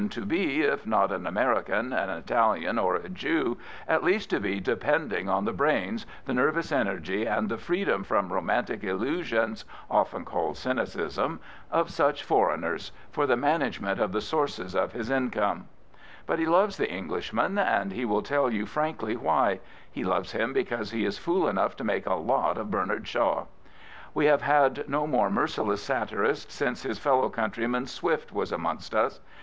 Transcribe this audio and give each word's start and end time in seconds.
to 0.09 0.25
be, 0.25 0.61
if 0.61 0.87
not 0.87 1.11
an 1.11 1.27
American, 1.27 1.93
an 1.93 2.09
Italian, 2.09 2.79
or 2.79 2.95
a 2.95 3.07
Jew, 3.07 3.59
at 3.87 4.03
least 4.03 4.31
to 4.31 4.39
be 4.39 4.59
depending 4.59 5.29
on 5.29 5.45
the 5.45 5.53
brains, 5.53 6.07
the 6.25 6.33
nervous 6.33 6.71
energy, 6.71 7.27
and 7.27 7.49
the 7.49 7.57
freedom 7.59 8.03
from 8.03 8.33
romantic 8.33 8.83
illusions 8.83 9.63
(often 9.91 10.25
called 10.25 10.57
cynicism) 10.57 11.39
of 11.69 11.91
such 11.91 12.23
foreigners 12.23 12.91
for 13.11 13.27
the 13.27 13.37
management 13.37 13.99
of 13.99 14.11
the 14.11 14.21
sources 14.21 14.73
of 14.75 14.93
his 14.93 15.11
income." 15.11 15.67
But 16.25 16.39
he 16.39 16.47
loves 16.47 16.77
the 16.77 16.91
Englishman, 16.91 17.59
and 17.59 17.59
he 17.59 17.63
Prophets, 17.63 17.73
Priests, 17.77 17.77
and 17.77 17.91
Kings 17.91 18.09
will 18.09 18.21
tell 18.23 18.51
you 18.51 18.65
frankly 18.65 19.15
why. 19.15 19.59
He 19.91 20.03
loves 20.03 20.31
him 20.31 20.51
because 20.51 20.89
he 20.89 21.05
is 21.05 21.19
fool 21.19 21.47
enough 21.47 21.75
to 21.75 21.83
make 21.83 22.07
a 22.07 22.15
lot 22.15 22.57
of 22.57 22.71
Bernard 22.71 23.03
S^haw. 23.03 23.45
We 24.15 24.25
have 24.25 24.41
had 24.41 24.89
no 24.89 25.05
more 25.05 25.29
merciless 25.29 25.83
satirist 25.83 26.51
since 26.51 26.81
his 26.81 26.97
fellow 26.97 27.29
countryman, 27.29 27.85
Swift, 27.85 28.31
was 28.33 28.51
amongst 28.51 28.95
us. 28.95 29.19